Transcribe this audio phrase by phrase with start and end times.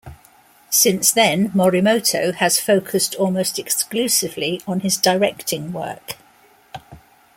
[0.71, 6.17] Since then, Morimoto has focused almost exclusively on his directing work.